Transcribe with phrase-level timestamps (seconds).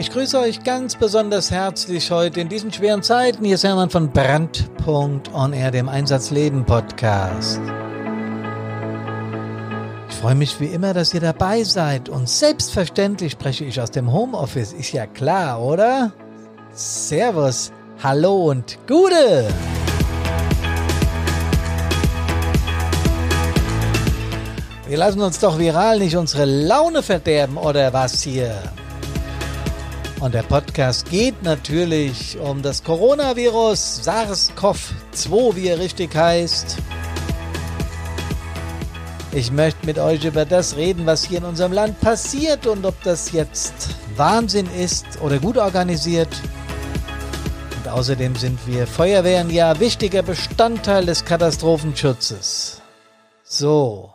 [0.00, 3.44] Ich grüße euch ganz besonders herzlich heute in diesen schweren Zeiten.
[3.44, 7.60] Hier ist Hermann von Brandpunkt On Air, dem Einsatzleben Podcast.
[10.08, 14.12] Ich freue mich wie immer, dass ihr dabei seid und selbstverständlich spreche ich aus dem
[14.12, 14.72] Homeoffice.
[14.72, 16.12] Ist ja klar, oder?
[16.70, 19.48] Servus, hallo und Gute!
[24.86, 28.54] Wir lassen uns doch viral nicht unsere Laune verderben, oder was hier?
[30.20, 36.76] Und der Podcast geht natürlich um das Coronavirus, SARS-CoV-2, wie er richtig heißt.
[39.30, 43.00] Ich möchte mit euch über das reden, was hier in unserem Land passiert und ob
[43.04, 46.34] das jetzt Wahnsinn ist oder gut organisiert.
[47.76, 52.82] Und außerdem sind wir Feuerwehren ja wichtiger Bestandteil des Katastrophenschutzes.
[53.44, 54.14] So.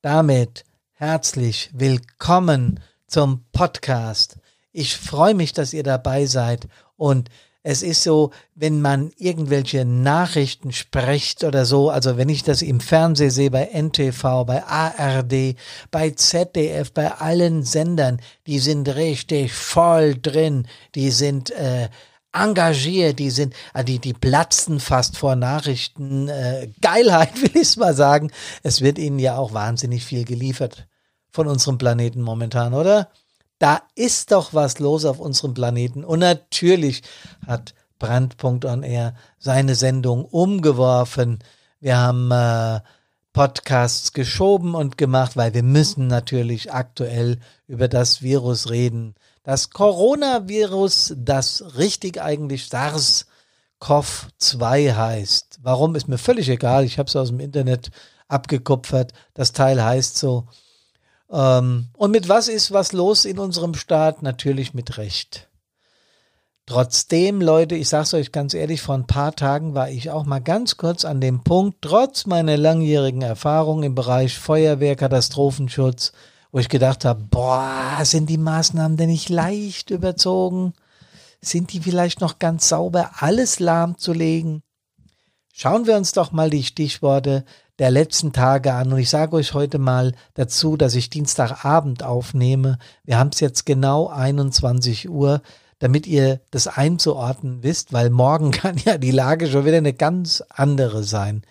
[0.00, 0.64] Damit
[0.94, 4.38] herzlich willkommen zum Podcast.
[4.76, 7.30] Ich freue mich, dass ihr dabei seid und
[7.62, 12.78] es ist so, wenn man irgendwelche Nachrichten spricht oder so, also wenn ich das im
[12.78, 15.56] Fernsehen sehe, bei NTV, bei ARD,
[15.90, 21.88] bei ZDF, bei allen Sendern, die sind richtig voll drin, die sind äh,
[22.32, 26.28] engagiert, die sind, ah, die, die platzen fast vor Nachrichten.
[26.28, 28.30] Äh, Geilheit, will ich mal sagen.
[28.62, 30.86] Es wird ihnen ja auch wahnsinnig viel geliefert
[31.32, 33.08] von unserem Planeten momentan, oder?
[33.58, 36.04] Da ist doch was los auf unserem Planeten.
[36.04, 37.02] Und natürlich
[37.46, 41.40] hat Brandpunkt on Air seine Sendung umgeworfen.
[41.80, 42.80] Wir haben äh,
[43.32, 49.14] Podcasts geschoben und gemacht, weil wir müssen natürlich aktuell über das Virus reden.
[49.42, 55.60] Das Coronavirus, das richtig eigentlich SARS-CoV-2 heißt.
[55.62, 56.84] Warum ist mir völlig egal.
[56.84, 57.90] Ich habe es aus dem Internet
[58.28, 59.12] abgekupfert.
[59.34, 60.48] Das Teil heißt so.
[61.30, 64.22] Ähm, und mit was ist was los in unserem Staat?
[64.22, 65.48] Natürlich mit Recht.
[66.68, 70.40] Trotzdem, Leute, ich sag's euch ganz ehrlich, vor ein paar Tagen war ich auch mal
[70.40, 76.12] ganz kurz an dem Punkt, trotz meiner langjährigen Erfahrung im Bereich Feuerwehr, Katastrophenschutz,
[76.50, 80.72] wo ich gedacht habe, boah, sind die Maßnahmen denn nicht leicht überzogen?
[81.40, 84.64] Sind die vielleicht noch ganz sauber, alles lahmzulegen?
[85.52, 87.44] Schauen wir uns doch mal die Stichworte
[87.78, 88.92] der letzten Tage an.
[88.92, 92.78] Und ich sage euch heute mal dazu, dass ich Dienstagabend aufnehme.
[93.04, 95.42] Wir haben es jetzt genau 21 Uhr
[95.78, 100.44] damit ihr das einzuordnen wisst, weil morgen kann ja die Lage schon wieder eine ganz
[100.48, 101.42] andere sein.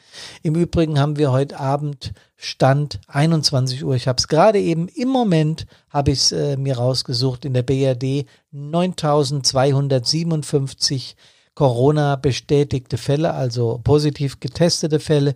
[0.42, 3.96] Im Übrigen haben wir heute Abend Stand 21 Uhr.
[3.96, 7.64] Ich habe es gerade eben im Moment habe ich es äh, mir rausgesucht in der
[7.64, 11.16] BRD 9257
[11.56, 15.36] Corona bestätigte Fälle, also positiv getestete Fälle.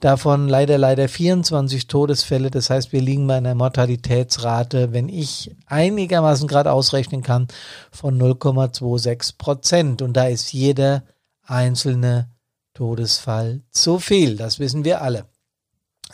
[0.00, 2.50] Davon leider, leider 24 Todesfälle.
[2.50, 7.48] Das heißt, wir liegen bei einer Mortalitätsrate, wenn ich einigermaßen gerade ausrechnen kann,
[7.92, 10.02] von 0,26 Prozent.
[10.02, 11.04] Und da ist jeder
[11.44, 12.30] einzelne
[12.72, 14.36] Todesfall zu viel.
[14.36, 15.26] Das wissen wir alle.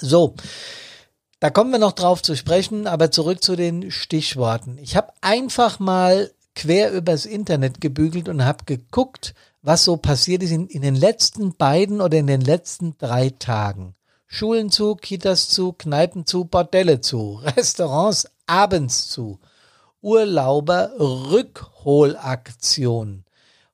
[0.01, 0.35] So.
[1.39, 4.79] Da kommen wir noch drauf zu sprechen, aber zurück zu den Stichworten.
[4.79, 10.53] Ich habe einfach mal quer übers Internet gebügelt und habe geguckt, was so passiert ist
[10.53, 13.95] in, in den letzten beiden oder in den letzten drei Tagen.
[14.27, 19.41] Schulen zu, Kitas zu, Kneipen zu, Bordelle zu, Restaurants abends zu,
[20.01, 23.25] Urlauber Rückholaktion.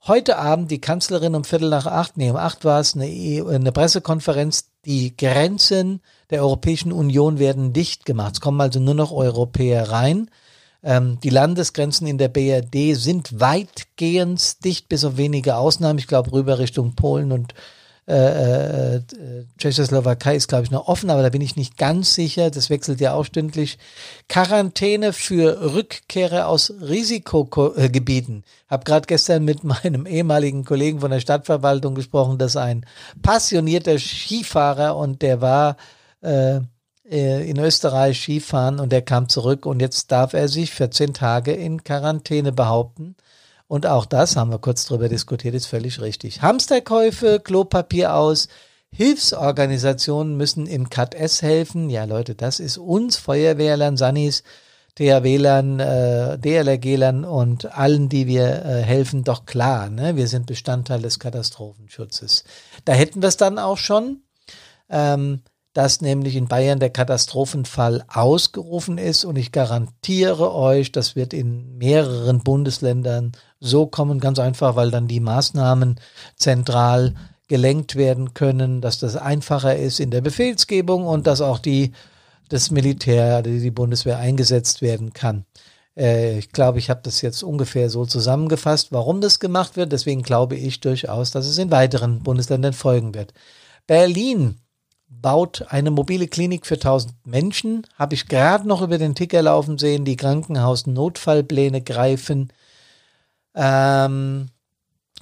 [0.06, 3.72] Heute Abend die Kanzlerin um Viertel nach acht, nee, um acht war es, eine, eine
[3.72, 8.34] Pressekonferenz, die Grenzen der Europäischen Union werden dicht gemacht.
[8.34, 10.30] Es kommen also nur noch Europäer rein.
[10.82, 15.98] Ähm, die Landesgrenzen in der BRD sind weitgehend dicht, bis auf wenige Ausnahmen.
[15.98, 17.54] Ich glaube, rüber Richtung Polen und
[18.10, 19.02] äh, äh,
[19.56, 22.50] Tschechoslowakei ist, glaube ich, noch offen, aber da bin ich nicht ganz sicher.
[22.50, 23.78] Das wechselt ja auch stündlich.
[24.28, 28.42] Quarantäne für Rückkehrer aus Risikogebieten.
[28.68, 32.84] Habe gerade gestern mit meinem ehemaligen Kollegen von der Stadtverwaltung gesprochen, das ist ein
[33.22, 35.76] passionierter Skifahrer und der war
[36.22, 36.60] äh,
[37.16, 41.82] in Österreich Skifahren und er kam zurück und jetzt darf er sich 14 Tage in
[41.82, 43.16] Quarantäne behaupten.
[43.66, 46.42] Und auch das haben wir kurz drüber diskutiert, ist völlig richtig.
[46.42, 48.48] Hamsterkäufe, Klopapier aus,
[48.92, 51.90] Hilfsorganisationen müssen im Cut S helfen.
[51.90, 54.42] Ja, Leute, das ist uns Feuerwehrlern, Sannis,
[54.96, 59.88] THWlern, äh, DLRGlern und allen, die wir äh, helfen, doch klar.
[59.88, 60.16] Ne?
[60.16, 62.44] Wir sind Bestandteil des Katastrophenschutzes.
[62.84, 64.22] Da hätten wir es dann auch schon.
[64.88, 71.32] Ähm, dass nämlich in Bayern der Katastrophenfall ausgerufen ist und ich garantiere euch, das wird
[71.32, 76.00] in mehreren Bundesländern so kommen, ganz einfach, weil dann die Maßnahmen
[76.36, 77.14] zentral
[77.46, 81.92] gelenkt werden können, dass das einfacher ist in der Befehlsgebung und dass auch die
[82.48, 85.44] das Militär, die Bundeswehr eingesetzt werden kann.
[85.96, 89.92] Äh, ich glaube, ich habe das jetzt ungefähr so zusammengefasst, warum das gemacht wird.
[89.92, 93.32] Deswegen glaube ich durchaus, dass es in weiteren Bundesländern folgen wird.
[93.86, 94.56] Berlin
[95.10, 97.86] baut eine mobile Klinik für 1000 Menschen.
[97.98, 100.04] Habe ich gerade noch über den Ticker laufen sehen.
[100.04, 102.52] Die Krankenhaus-Notfallpläne greifen.
[103.54, 104.48] Ähm,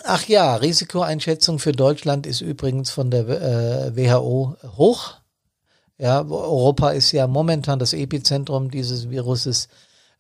[0.05, 5.15] ach ja, Risikoeinschätzung für Deutschland ist übrigens von der äh, WHO hoch.
[5.97, 9.69] Ja, Europa ist ja momentan das Epizentrum dieses Viruses.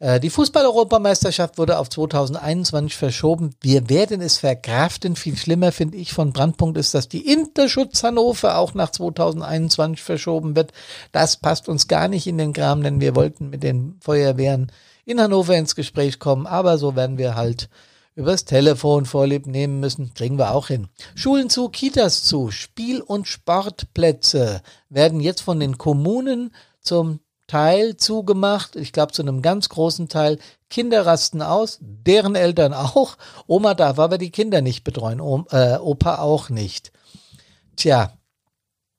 [0.00, 3.54] Äh, die Fußball-Europameisterschaft wurde auf 2021 verschoben.
[3.60, 5.16] Wir werden es verkraften.
[5.16, 10.54] Viel schlimmer finde ich von Brandpunkt ist, dass die Interschutz Hannover auch nach 2021 verschoben
[10.54, 10.72] wird.
[11.12, 14.70] Das passt uns gar nicht in den Kram, denn wir wollten mit den Feuerwehren
[15.04, 16.46] in Hannover ins Gespräch kommen.
[16.46, 17.68] Aber so werden wir halt
[18.14, 20.12] übers Telefon vorlieb nehmen müssen.
[20.14, 20.88] Kriegen wir auch hin.
[21.14, 28.76] Schulen zu, Kitas zu, Spiel- und Sportplätze werden jetzt von den Kommunen zum Teil zugemacht.
[28.76, 30.38] Ich glaube, zu einem ganz großen Teil.
[30.70, 33.16] Kinder rasten aus, deren Eltern auch.
[33.48, 36.92] Oma darf aber die Kinder nicht betreuen, Oma, äh, Opa auch nicht.
[37.74, 38.12] Tja,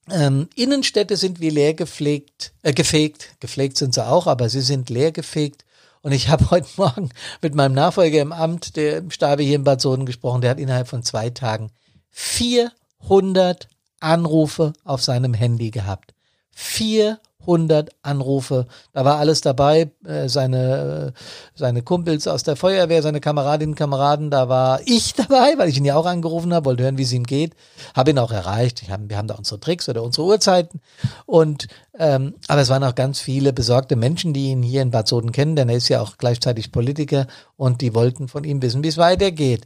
[0.10, 3.36] ähm, Innenstädte sind wie leer gepflegt, äh, gefegt.
[3.40, 5.64] Gepflegt sind sie auch, aber sie sind leer gefegt.
[6.02, 7.10] Und ich habe heute Morgen
[7.42, 10.60] mit meinem Nachfolger im Amt, der im Stabe hier in Bad Soden gesprochen, der hat
[10.60, 11.72] innerhalb von zwei Tagen
[12.10, 13.68] 400
[14.00, 16.16] Anrufe auf seinem Handy gehabt.
[16.52, 18.68] 400 100 Anrufe.
[18.94, 21.14] Da war alles dabei, äh, seine,
[21.56, 25.78] seine Kumpels aus der Feuerwehr, seine Kameradinnen und Kameraden, da war ich dabei, weil ich
[25.78, 27.56] ihn ja auch angerufen habe, wollte hören, wie es ihm geht.
[27.96, 28.82] Habe ihn auch erreicht.
[28.82, 30.82] Ich hab, wir haben da unsere Tricks oder unsere Uhrzeiten.
[31.26, 35.08] Und ähm, aber es waren auch ganz viele besorgte Menschen, die ihn hier in Bad
[35.08, 37.28] Soden kennen, denn er ist ja auch gleichzeitig Politiker
[37.58, 39.66] und die wollten von ihm wissen, wie es weitergeht.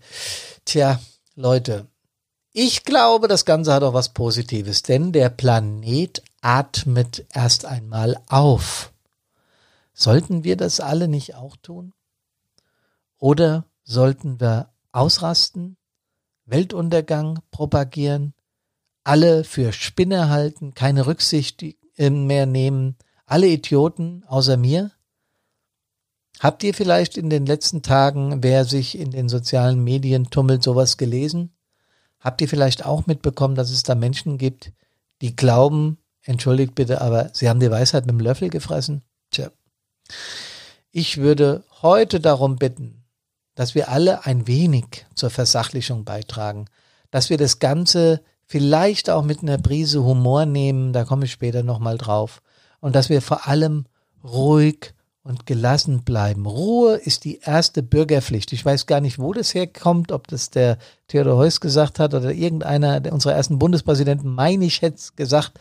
[0.65, 0.99] Tja,
[1.35, 1.87] Leute,
[2.51, 8.93] ich glaube, das Ganze hat auch was Positives, denn der Planet atmet erst einmal auf.
[9.93, 11.93] Sollten wir das alle nicht auch tun?
[13.17, 15.77] Oder sollten wir ausrasten,
[16.45, 18.33] Weltuntergang propagieren,
[19.05, 21.63] alle für Spinner halten, keine Rücksicht
[21.97, 24.91] mehr nehmen, alle Idioten außer mir?
[26.39, 30.97] Habt ihr vielleicht in den letzten Tagen, wer sich in den sozialen Medien tummelt, sowas
[30.97, 31.55] gelesen?
[32.19, 34.73] Habt ihr vielleicht auch mitbekommen, dass es da Menschen gibt,
[35.21, 39.03] die glauben, entschuldigt bitte, aber sie haben die Weisheit mit dem Löffel gefressen?
[39.31, 39.51] Tja.
[40.91, 43.03] Ich würde heute darum bitten,
[43.55, 46.65] dass wir alle ein wenig zur Versachlichung beitragen,
[47.11, 51.63] dass wir das Ganze vielleicht auch mit einer Prise Humor nehmen, da komme ich später
[51.63, 52.41] nochmal drauf,
[52.79, 53.85] und dass wir vor allem
[54.23, 54.93] ruhig
[55.23, 56.45] und gelassen bleiben.
[56.45, 58.51] Ruhe ist die erste Bürgerpflicht.
[58.51, 60.77] Ich weiß gar nicht, wo das herkommt, ob das der
[61.07, 65.59] Theodor Heuss gesagt hat oder irgendeiner unserer ersten Bundespräsidenten, meine ich, hätte gesagt.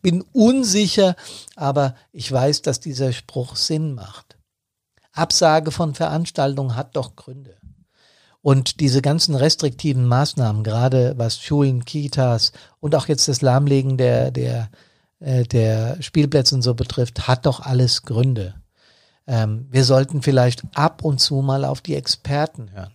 [0.00, 1.16] Bin unsicher,
[1.56, 4.36] aber ich weiß, dass dieser Spruch Sinn macht.
[5.12, 7.56] Absage von Veranstaltungen hat doch Gründe.
[8.42, 14.30] Und diese ganzen restriktiven Maßnahmen, gerade was Schulen, Kitas und auch jetzt das Lahmlegen der,
[14.30, 14.70] der,
[15.18, 18.54] äh, der Spielplätze und so betrifft, hat doch alles Gründe.
[19.26, 22.94] Ähm, wir sollten vielleicht ab und zu mal auf die Experten hören.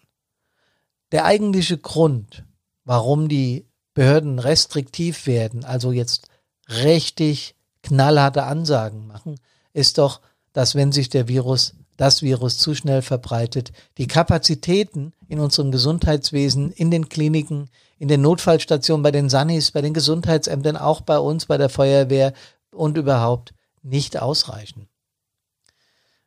[1.12, 2.44] Der eigentliche Grund,
[2.83, 6.27] warum die Behörden restriktiv werden, also jetzt
[6.68, 9.36] richtig knallharte Ansagen machen,
[9.74, 10.22] ist doch,
[10.54, 16.72] dass wenn sich der Virus, das Virus zu schnell verbreitet, die Kapazitäten in unserem Gesundheitswesen,
[16.72, 21.46] in den Kliniken, in den Notfallstationen, bei den Sanis, bei den Gesundheitsämtern, auch bei uns,
[21.46, 22.34] bei der Feuerwehr
[22.72, 23.53] und überhaupt
[23.84, 24.89] nicht ausreichen.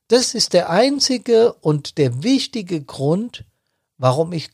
[0.09, 3.45] Das ist der einzige und der wichtige Grund,
[3.99, 4.49] warum ich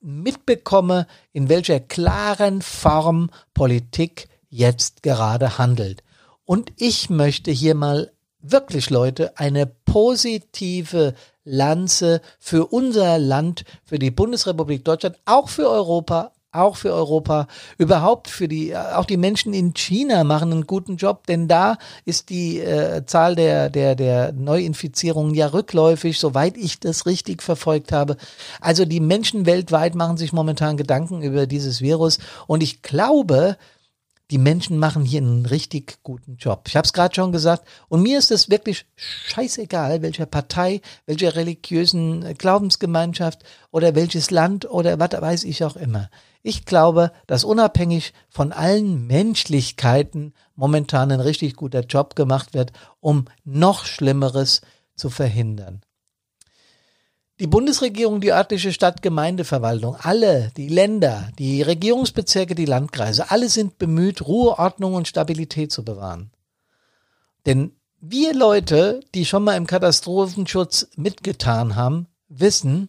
[0.00, 6.04] mitbekomme, in welcher klaren Form Politik jetzt gerade handelt.
[6.44, 14.12] Und ich möchte hier mal wirklich, Leute, eine positive Lanze für unser Land, für die
[14.12, 17.46] Bundesrepublik Deutschland, auch für Europa, auch für Europa,
[17.78, 22.30] überhaupt für die, auch die Menschen in China machen einen guten Job, denn da ist
[22.30, 28.16] die äh, Zahl der, der, der Neuinfizierungen ja rückläufig, soweit ich das richtig verfolgt habe.
[28.60, 33.56] Also die Menschen weltweit machen sich momentan Gedanken über dieses Virus und ich glaube,
[34.30, 36.64] die Menschen machen hier einen richtig guten Job.
[36.68, 37.66] Ich habe es gerade schon gesagt.
[37.88, 44.98] Und mir ist es wirklich scheißegal, welcher Partei, welcher religiösen Glaubensgemeinschaft oder welches Land oder
[44.98, 46.10] was weiß ich auch immer.
[46.42, 53.24] Ich glaube, dass unabhängig von allen Menschlichkeiten momentan ein richtig guter Job gemacht wird, um
[53.44, 54.60] noch Schlimmeres
[54.94, 55.80] zu verhindern.
[57.40, 64.26] Die Bundesregierung, die örtliche Stadt-Gemeindeverwaltung, alle, die Länder, die Regierungsbezirke, die Landkreise, alle sind bemüht,
[64.26, 66.32] Ruhe, Ordnung und Stabilität zu bewahren.
[67.46, 72.88] Denn wir Leute, die schon mal im Katastrophenschutz mitgetan haben, wissen,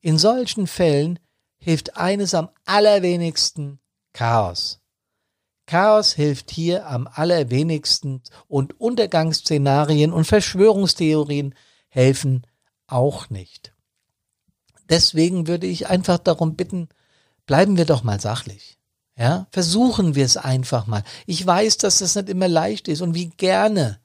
[0.00, 1.18] in solchen Fällen
[1.58, 3.80] hilft eines am allerwenigsten
[4.12, 4.80] Chaos.
[5.66, 11.54] Chaos hilft hier am allerwenigsten und Untergangsszenarien und Verschwörungstheorien
[11.88, 12.46] helfen
[12.86, 13.74] auch nicht.
[14.88, 16.88] Deswegen würde ich einfach darum bitten,
[17.46, 18.78] bleiben wir doch mal sachlich.
[19.16, 21.02] Ja, versuchen wir es einfach mal.
[21.26, 23.98] Ich weiß, dass das nicht immer leicht ist und wie gerne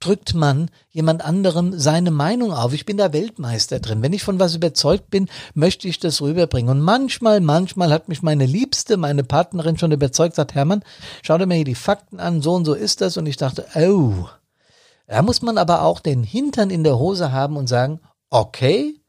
[0.00, 2.72] drückt man jemand anderem seine Meinung auf.
[2.72, 4.02] Ich bin da Weltmeister drin.
[4.02, 6.70] Wenn ich von was überzeugt bin, möchte ich das rüberbringen.
[6.70, 10.84] Und manchmal, manchmal hat mich meine Liebste, meine Partnerin schon überzeugt, sagt, Hermann,
[11.22, 13.16] schau dir mal hier die Fakten an, so und so ist das.
[13.16, 14.26] Und ich dachte, oh,
[15.06, 18.00] da muss man aber auch den Hintern in der Hose haben und sagen,
[18.30, 19.00] okay,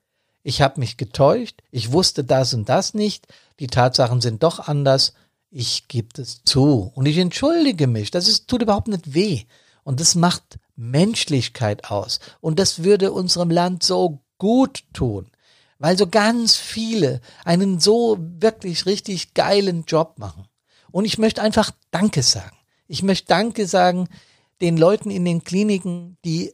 [0.48, 3.28] ich habe mich getäuscht, ich wusste das und das nicht,
[3.60, 5.14] die Tatsachen sind doch anders,
[5.52, 8.12] ich gebe es zu und ich entschuldige mich.
[8.12, 9.44] Das ist, tut überhaupt nicht weh.
[9.84, 12.22] Und das macht Menschlichkeit aus.
[12.40, 15.30] Und das würde unserem Land so gut tun,
[15.80, 20.48] weil so ganz viele einen so wirklich richtig geilen Job machen.
[20.92, 22.56] Und ich möchte einfach Danke sagen.
[22.88, 24.08] Ich möchte Danke sagen
[24.62, 26.54] den Leuten in den Kliniken, die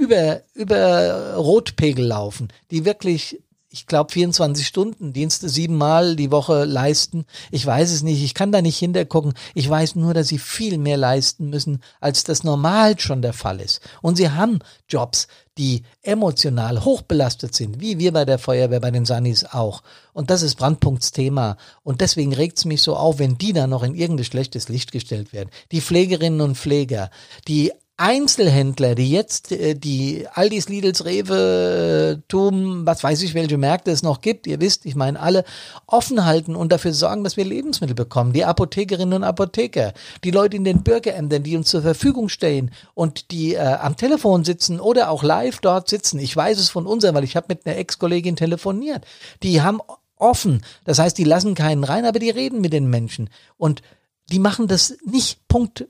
[0.00, 3.38] über, über Rotpegel laufen, die wirklich
[3.72, 7.24] ich glaube, 24 Stunden Dienste siebenmal die Woche leisten.
[7.52, 9.34] Ich weiß es nicht, ich kann da nicht hintergucken.
[9.54, 13.60] Ich weiß nur, dass sie viel mehr leisten müssen, als das normal schon der Fall
[13.60, 13.80] ist.
[14.02, 19.04] Und sie haben Jobs, die emotional hochbelastet sind, wie wir bei der Feuerwehr, bei den
[19.04, 19.84] Sanis auch.
[20.12, 21.56] Und das ist Brandpunktsthema.
[21.84, 24.90] Und deswegen regt es mich so auf, wenn die da noch in irgendein schlechtes Licht
[24.90, 25.50] gestellt werden.
[25.70, 27.10] Die Pflegerinnen und Pfleger,
[27.46, 33.90] die Einzelhändler, die jetzt äh, die Aldis, Lidls, Rewe, Tum, was weiß ich, welche Märkte
[33.90, 35.44] es noch gibt, ihr wisst, ich meine alle,
[35.86, 38.32] offen halten und dafür sorgen, dass wir Lebensmittel bekommen.
[38.32, 39.92] Die Apothekerinnen und Apotheker,
[40.24, 44.44] die Leute in den Bürgerämtern, die uns zur Verfügung stehen und die äh, am Telefon
[44.44, 46.18] sitzen oder auch live dort sitzen.
[46.20, 49.04] Ich weiß es von unseren, weil ich habe mit einer Ex-Kollegin telefoniert.
[49.42, 49.80] Die haben
[50.16, 53.28] offen, das heißt, die lassen keinen rein, aber die reden mit den Menschen
[53.58, 53.82] und
[54.30, 55.86] die machen das nicht Punkt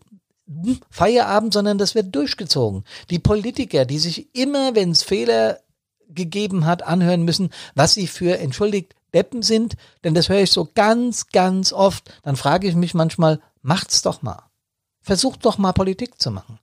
[0.91, 2.85] Feierabend, sondern das wird durchgezogen.
[3.11, 5.61] Die Politiker, die sich immer, wenn es Fehler
[6.09, 10.69] gegeben hat, anhören müssen, was sie für, entschuldigt, Deppen sind, denn das höre ich so
[10.75, 14.43] ganz, ganz oft, dann frage ich mich manchmal, macht's doch mal.
[15.03, 16.59] Versucht doch mal Politik zu machen.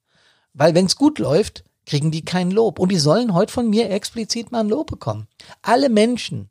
[0.53, 2.79] Weil wenn es gut läuft, kriegen die kein Lob.
[2.79, 5.27] Und die sollen heute von mir explizit mal ein Lob bekommen.
[5.61, 6.49] Alle Menschen,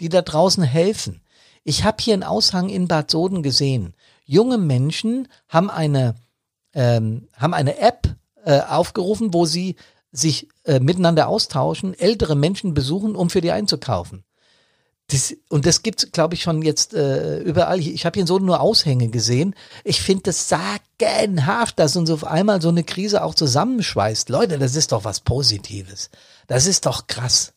[0.00, 1.20] die da draußen helfen.
[1.64, 3.94] Ich habe hier einen Aushang in Bad Soden gesehen.
[4.24, 6.14] Junge Menschen haben eine
[6.74, 8.08] ähm, haben eine App
[8.44, 9.76] äh, aufgerufen, wo sie
[10.12, 14.24] sich äh, miteinander austauschen, ältere Menschen besuchen, um für die einzukaufen.
[15.10, 17.80] Das, und das gibt's, glaube ich, schon jetzt äh, überall.
[17.80, 19.54] Ich habe hier so nur Aushänge gesehen.
[19.82, 24.28] Ich finde das sagenhaft, dass uns auf einmal so eine Krise auch zusammenschweißt.
[24.28, 26.10] Leute, das ist doch was Positives.
[26.46, 27.54] Das ist doch krass.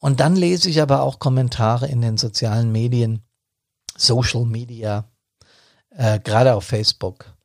[0.00, 3.22] Und dann lese ich aber auch Kommentare in den sozialen Medien,
[3.96, 5.08] Social Media,
[5.90, 7.35] äh, gerade auf Facebook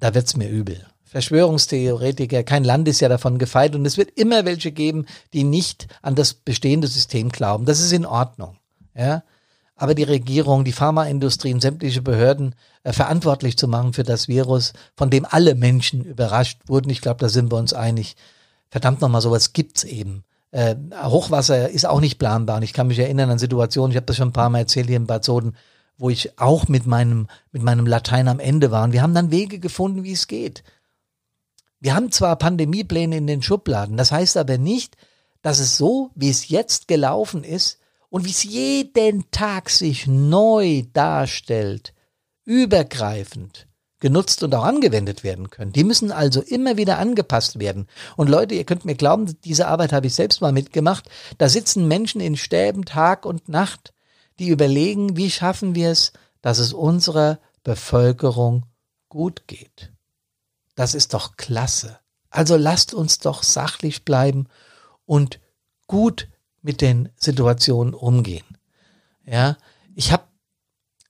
[0.00, 0.86] da wird's mir übel.
[1.04, 5.88] Verschwörungstheoretiker, kein Land ist ja davon gefeit und es wird immer welche geben, die nicht
[6.02, 7.64] an das bestehende System glauben.
[7.64, 8.58] Das ist in Ordnung.
[8.94, 9.22] Ja?
[9.74, 14.74] Aber die Regierung, die Pharmaindustrie und sämtliche Behörden äh, verantwortlich zu machen für das Virus,
[14.96, 18.16] von dem alle Menschen überrascht wurden, ich glaube, da sind wir uns einig.
[18.68, 20.24] Verdammt nochmal, sowas gibt's eben.
[20.50, 20.74] Äh,
[21.04, 22.58] Hochwasser ist auch nicht planbar.
[22.58, 24.88] Und ich kann mich erinnern an Situationen, ich habe das schon ein paar Mal erzählt
[24.88, 25.54] hier in Bad Soden,
[25.98, 28.84] wo ich auch mit meinem, mit meinem Latein am Ende war.
[28.84, 30.62] Und wir haben dann Wege gefunden, wie es geht.
[31.80, 34.96] Wir haben zwar Pandemiepläne in den Schubladen, das heißt aber nicht,
[35.42, 37.78] dass es so, wie es jetzt gelaufen ist
[38.10, 41.94] und wie es jeden Tag sich neu darstellt,
[42.44, 43.68] übergreifend
[44.00, 45.72] genutzt und auch angewendet werden können.
[45.72, 47.88] Die müssen also immer wieder angepasst werden.
[48.16, 51.08] Und Leute, ihr könnt mir glauben, diese Arbeit habe ich selbst mal mitgemacht.
[51.38, 53.92] Da sitzen Menschen in Stäben Tag und Nacht
[54.38, 58.66] die überlegen, wie schaffen wir es, dass es unserer Bevölkerung
[59.08, 59.92] gut geht.
[60.74, 61.98] Das ist doch klasse.
[62.30, 64.46] Also lasst uns doch sachlich bleiben
[65.06, 65.40] und
[65.86, 66.28] gut
[66.62, 68.58] mit den Situationen umgehen.
[69.24, 69.56] Ja,
[69.94, 70.24] ich habe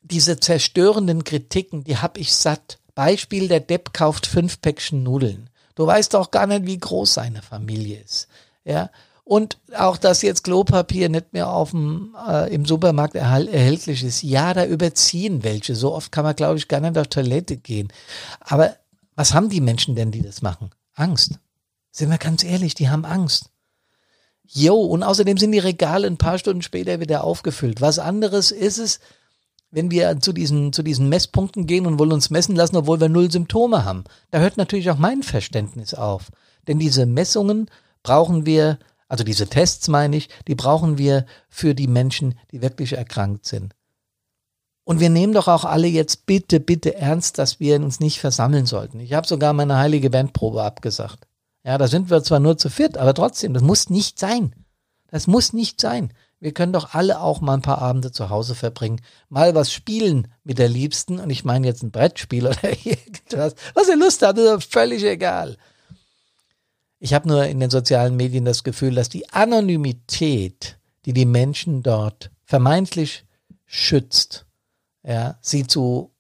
[0.03, 2.79] diese zerstörenden Kritiken, die habe ich satt.
[2.95, 5.51] Beispiel, der Depp kauft fünf Päckchen Nudeln.
[5.75, 8.27] Du weißt doch gar nicht, wie groß seine Familie ist.
[8.65, 8.91] Ja,
[9.29, 14.23] und auch, dass jetzt Klopapier nicht mehr auf dem, äh, im Supermarkt erhältlich ist.
[14.23, 15.75] Ja, da überziehen welche.
[15.75, 17.93] So oft kann man, glaube ich, gar nicht auf Toilette gehen.
[18.41, 18.75] Aber
[19.17, 20.71] was haben die Menschen denn, die das machen?
[20.95, 21.39] Angst.
[21.91, 23.51] Sind wir ganz ehrlich, die haben Angst.
[24.47, 27.83] Jo, und außerdem sind die Regale ein paar Stunden später wieder aufgefüllt.
[27.83, 28.99] Was anderes ist es,
[29.71, 33.11] wenn wir zu diesen, zu diesen Messpunkten gehen und wollen uns messen lassen, obwohl wir
[33.11, 34.05] null Symptome haben.
[34.31, 36.31] Da hört natürlich auch mein Verständnis auf.
[36.67, 37.71] Denn diese Messungen
[38.03, 38.79] brauchen wir,
[39.09, 43.75] also diese Tests meine ich, die brauchen wir für die Menschen, die wirklich erkrankt sind.
[44.85, 48.65] Und wir nehmen doch auch alle jetzt bitte, bitte ernst, dass wir uns nicht versammeln
[48.65, 49.01] sollten.
[49.01, 51.27] Ich habe sogar meine heilige Bandprobe abgesagt.
[51.65, 54.55] Ja, da sind wir zwar nur zu viert, aber trotzdem, das muss nicht sein.
[55.11, 56.13] Das muss nicht sein.
[56.41, 60.29] Wir können doch alle auch mal ein paar Abende zu Hause verbringen, mal was spielen
[60.45, 61.19] mit der Liebsten.
[61.19, 63.55] Und ich meine jetzt ein Brettspiel oder irgendwas.
[63.75, 65.57] Was ihr Lust habt, ist völlig egal.
[67.01, 71.83] Ich habe nur in den sozialen Medien das Gefühl, dass die Anonymität, die die Menschen
[71.83, 73.25] dort vermeintlich
[73.67, 74.47] schützt,
[75.05, 76.13] ja, sie zu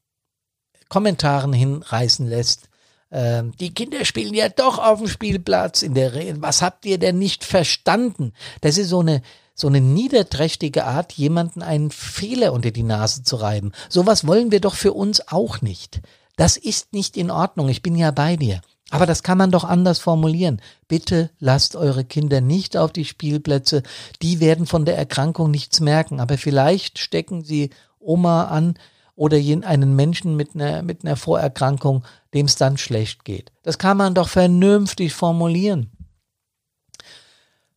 [0.88, 2.68] Kommentaren hinreißen lässt.
[3.10, 6.98] Ähm, die Kinder spielen ja doch auf dem Spielplatz in der Re Was habt ihr
[6.98, 8.32] denn nicht verstanden?
[8.60, 9.22] Das ist so eine
[9.54, 13.72] so eine niederträchtige Art, jemanden einen Fehler unter die Nase zu reiben.
[13.88, 16.00] Sowas wollen wir doch für uns auch nicht.
[16.36, 17.68] Das ist nicht in Ordnung.
[17.68, 18.60] Ich bin ja bei dir.
[18.90, 20.62] Aber das kann man doch anders formulieren.
[20.86, 23.82] Bitte lasst eure Kinder nicht auf die Spielplätze.
[24.22, 26.20] Die werden von der Erkrankung nichts merken.
[26.20, 28.78] Aber vielleicht stecken sie Oma an
[29.14, 32.04] oder einen Menschen mit einer, mit einer Vorerkrankung,
[32.34, 33.52] dem es dann schlecht geht.
[33.62, 35.90] Das kann man doch vernünftig formulieren.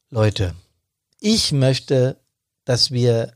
[0.09, 0.55] Leute,
[1.19, 2.21] ich möchte,
[2.63, 3.33] dass wir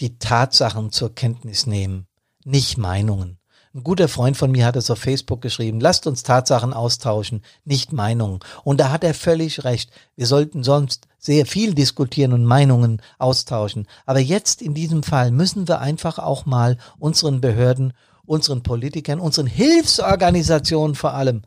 [0.00, 2.06] die Tatsachen zur Kenntnis nehmen,
[2.44, 3.39] nicht Meinungen.
[3.72, 7.92] Ein guter Freund von mir hat es auf Facebook geschrieben, lasst uns Tatsachen austauschen, nicht
[7.92, 8.40] Meinungen.
[8.64, 9.92] Und da hat er völlig recht.
[10.16, 13.86] Wir sollten sonst sehr viel diskutieren und Meinungen austauschen.
[14.06, 17.92] Aber jetzt in diesem Fall müssen wir einfach auch mal unseren Behörden,
[18.26, 21.42] unseren Politikern, unseren Hilfsorganisationen vor allem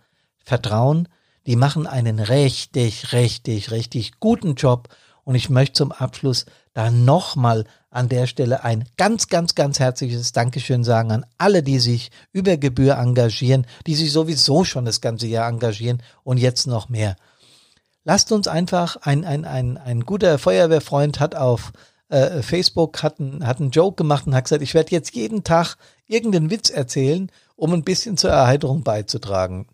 [0.46, 1.10] vertrauen.
[1.46, 4.88] Die machen einen richtig, richtig, richtig guten Job.
[5.26, 10.32] Und ich möchte zum Abschluss da nochmal an der Stelle ein ganz, ganz, ganz herzliches
[10.32, 15.28] Dankeschön sagen an alle, die sich über Gebühr engagieren, die sich sowieso schon das ganze
[15.28, 17.16] Jahr engagieren und jetzt noch mehr.
[18.04, 21.72] Lasst uns einfach, ein, ein, ein, ein guter Feuerwehrfreund hat auf
[22.10, 25.44] äh, Facebook hat, ein, hat einen Joke gemacht und hat gesagt, ich werde jetzt jeden
[25.44, 25.78] Tag
[26.08, 29.68] irgendeinen Witz erzählen, um ein bisschen zur Erheiterung beizutragen.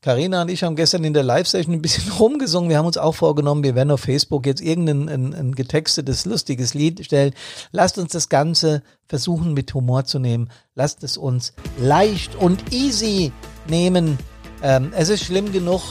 [0.00, 2.70] Karina und ich haben gestern in der Live-Session ein bisschen rumgesungen.
[2.70, 6.74] Wir haben uns auch vorgenommen, wir werden auf Facebook jetzt irgendein ein, ein getextetes, lustiges
[6.74, 7.34] Lied stellen.
[7.72, 10.50] Lasst uns das Ganze versuchen mit Humor zu nehmen.
[10.76, 13.32] Lasst es uns leicht und easy
[13.68, 14.18] nehmen.
[14.62, 15.82] Ähm, es ist schlimm genug,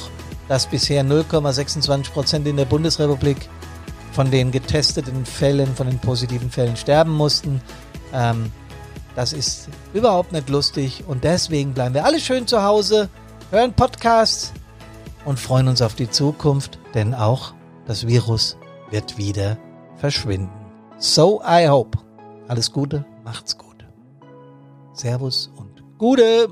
[0.47, 3.49] dass bisher 0,26 Prozent in der Bundesrepublik
[4.13, 7.61] von den getesteten Fällen, von den positiven Fällen sterben mussten.
[8.13, 8.53] Ähm,
[9.17, 13.09] das ist überhaupt nicht lustig und deswegen bleiben wir alle schön zu Hause
[13.51, 14.53] hören Podcasts
[15.25, 17.53] und freuen uns auf die Zukunft, denn auch
[17.85, 18.57] das Virus
[18.91, 19.57] wird wieder
[19.95, 20.49] verschwinden.
[20.97, 21.97] So I hope.
[22.47, 23.85] Alles Gute, macht's gut.
[24.93, 26.49] Servus und Gute.